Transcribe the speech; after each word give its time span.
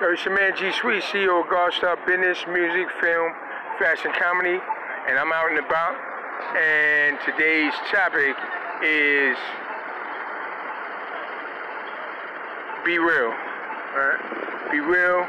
Yo, 0.00 0.08
it's 0.08 0.24
your 0.24 0.34
man 0.34 0.56
G 0.56 0.72
Sweet, 0.72 1.02
CEO 1.02 1.44
of 1.44 1.46
Guardstar 1.52 1.94
Business, 2.06 2.38
Music, 2.48 2.88
Film, 3.02 3.34
Fashion, 3.78 4.10
Comedy, 4.18 4.56
and 5.06 5.18
I'm 5.18 5.30
out 5.30 5.50
and 5.50 5.58
about. 5.58 5.92
And 6.56 7.18
today's 7.28 7.74
topic 7.92 8.32
is 8.80 9.36
be 12.82 12.96
real. 12.96 13.28
Right? 13.92 14.72
Be 14.72 14.80
real, 14.80 15.20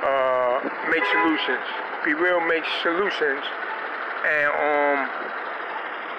uh, 0.00 0.64
make 0.88 1.04
solutions. 1.12 1.66
Be 2.02 2.14
real, 2.14 2.40
make 2.40 2.64
solutions. 2.80 3.44
And 4.24 4.48
um, 4.48 4.98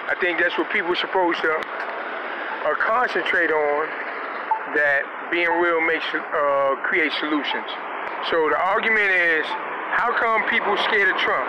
I 0.06 0.14
think 0.20 0.38
that's 0.38 0.56
what 0.56 0.70
people 0.70 0.92
are 0.92 1.02
supposed 1.02 1.40
to 1.40 1.50
uh, 1.50 2.74
concentrate 2.78 3.50
on 3.50 3.88
that 4.78 5.02
being 5.32 5.48
real 5.48 5.80
makes 5.80 6.04
uh, 6.12 6.76
create 6.84 7.10
solutions. 7.18 7.64
So 8.30 8.52
the 8.52 8.60
argument 8.60 9.10
is, 9.10 9.46
how 9.96 10.12
come 10.20 10.46
people 10.48 10.76
scared 10.84 11.08
of 11.08 11.16
Trump? 11.16 11.48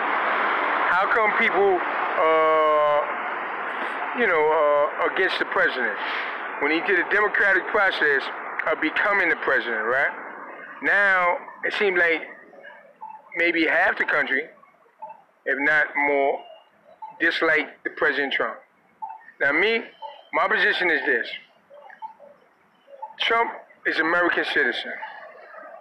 How 0.87 1.11
come 1.11 1.35
people, 1.37 1.75
uh, 1.75 2.99
you 4.17 4.25
know, 4.25 4.39
uh, 4.39 5.11
against 5.11 5.37
the 5.37 5.45
president 5.51 5.97
when 6.61 6.71
he 6.71 6.79
did 6.87 6.97
a 6.97 7.09
democratic 7.11 7.67
process 7.67 8.23
of 8.71 8.79
becoming 8.79 9.27
the 9.27 9.35
president, 9.43 9.83
right? 9.83 10.15
Now 10.81 11.37
it 11.65 11.73
seems 11.73 11.99
like 11.99 12.21
maybe 13.35 13.65
half 13.67 13.97
the 13.97 14.05
country, 14.05 14.43
if 15.45 15.57
not 15.59 15.87
more, 16.07 16.39
dislike 17.19 17.83
the 17.83 17.89
President 17.91 18.31
Trump. 18.31 18.55
Now 19.41 19.51
me, 19.51 19.83
my 20.31 20.47
position 20.47 20.89
is 20.89 21.01
this. 21.05 21.27
Trump 23.19 23.51
is 23.85 23.99
American 23.99 24.45
citizen, 24.45 24.93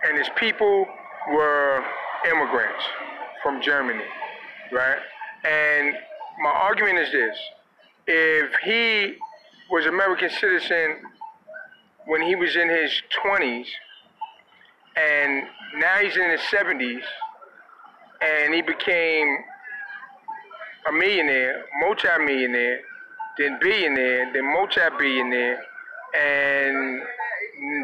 and 0.08 0.18
his 0.18 0.28
people 0.36 0.86
were 1.30 1.84
immigrants 2.30 2.84
from 3.42 3.62
Germany, 3.62 4.04
right? 4.72 4.98
And 5.44 5.94
my 6.42 6.50
argument 6.50 6.98
is 6.98 7.12
this: 7.12 7.36
if 8.06 8.52
he 8.64 9.16
was 9.70 9.86
American 9.86 10.30
citizen 10.30 10.96
when 12.06 12.22
he 12.22 12.34
was 12.34 12.56
in 12.56 12.68
his 12.68 12.90
20s, 13.24 13.66
and 14.96 15.44
now 15.76 15.96
he's 15.98 16.16
in 16.16 16.30
his 16.30 16.40
70s, 16.40 17.02
and 18.20 18.52
he 18.52 18.62
became 18.62 19.38
a 20.88 20.92
millionaire, 20.92 21.64
multi-millionaire, 21.80 22.80
then 23.38 23.58
billionaire, 23.60 24.32
then 24.32 24.44
multi-billionaire, 24.52 25.62
and 26.18 27.02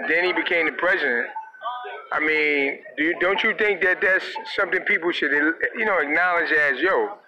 then 0.08 0.24
he 0.24 0.32
became 0.32 0.66
the 0.66 0.72
president. 0.72 1.28
I 2.12 2.20
mean, 2.20 2.78
do 2.96 3.04
you, 3.04 3.18
don't 3.20 3.42
you 3.42 3.54
think 3.58 3.82
that 3.82 4.00
that's 4.00 4.24
something 4.56 4.80
people 4.82 5.12
should, 5.12 5.30
you 5.30 5.84
know, 5.84 5.98
acknowledge 5.98 6.50
as, 6.50 6.80
yo, 6.80 7.18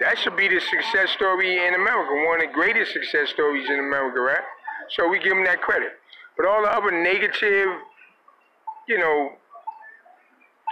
that 0.00 0.18
should 0.18 0.36
be 0.36 0.48
the 0.48 0.60
success 0.60 1.10
story 1.10 1.66
in 1.66 1.74
America, 1.74 2.10
one 2.26 2.40
of 2.40 2.46
the 2.46 2.52
greatest 2.52 2.92
success 2.92 3.28
stories 3.28 3.68
in 3.68 3.78
America, 3.78 4.20
right? 4.20 4.40
So 4.96 5.08
we 5.08 5.18
give 5.18 5.32
him 5.32 5.44
that 5.44 5.60
credit. 5.60 5.92
But 6.36 6.46
all 6.46 6.62
the 6.62 6.72
other 6.72 6.90
negative, 6.90 7.68
you 8.88 8.98
know, 8.98 9.32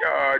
uh, 0.06 0.38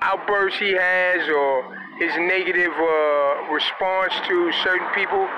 outbursts 0.00 0.58
he 0.58 0.72
has 0.72 1.28
or 1.28 1.76
his 1.98 2.16
negative 2.16 2.72
uh, 2.72 3.52
response 3.52 4.14
to 4.26 4.52
certain 4.64 4.88
people, 4.94 5.28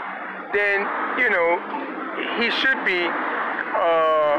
then, 0.54 0.86
you 1.18 1.28
know, 1.28 1.58
he 2.38 2.50
should 2.50 2.84
be 2.84 3.10
uh, 3.76 4.36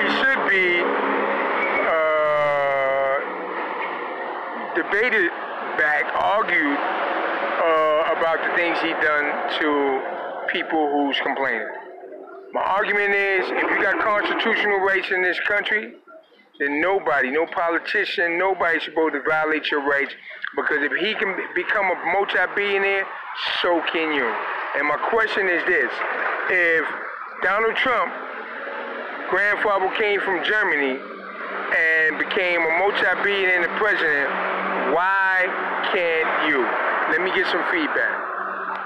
he 0.00 0.08
should 0.20 0.42
be 0.48 0.82
uh, 1.88 3.16
debated 4.74 5.30
back, 5.78 6.04
argued 6.14 6.78
uh, 6.78 8.16
about 8.16 8.38
the 8.46 8.52
things 8.56 8.78
he 8.80 8.92
done 9.04 9.26
to 9.58 9.68
people 10.52 10.90
who's 10.92 11.18
complaining. 11.24 11.68
My 12.52 12.60
argument 12.60 13.14
is, 13.14 13.46
if 13.48 13.70
you 13.70 13.82
got 13.82 13.98
constitutional 14.00 14.80
rights 14.80 15.10
in 15.10 15.22
this 15.22 15.40
country, 15.48 15.94
then 16.58 16.80
nobody, 16.80 17.30
no 17.30 17.46
politician, 17.46 18.36
nobody's 18.38 18.84
supposed 18.84 19.14
to 19.14 19.22
violate 19.22 19.70
your 19.70 19.80
rights. 19.88 20.12
Because 20.54 20.78
if 20.82 20.92
he 21.00 21.14
can 21.14 21.34
become 21.54 21.86
a 21.86 21.96
multi-billionaire, 22.12 23.06
so 23.62 23.80
can 23.90 24.12
you. 24.12 24.30
And 24.76 24.88
my 24.88 24.96
question 25.10 25.48
is 25.48 25.62
this 25.66 25.92
if 26.48 26.84
Donald 27.42 27.76
Trump, 27.76 28.12
grandfather 29.28 29.92
came 29.96 30.20
from 30.20 30.42
Germany 30.44 30.98
and 31.76 32.18
became 32.18 32.62
a 32.62 32.78
multi 32.78 33.04
billionaire 33.22 33.68
president, 33.76 34.28
why 34.94 35.44
can't 35.92 36.48
you? 36.48 36.64
Let 37.12 37.20
me 37.20 37.34
get 37.36 37.50
some 37.52 37.64
feedback. 37.70 38.31